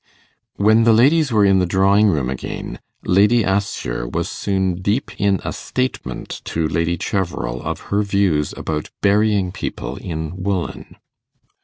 [0.55, 5.39] When the ladies were in the drawing room again, Lady Assher was soon deep in
[5.45, 10.95] a statement to Lady Cheverel of her views about burying people in woollen.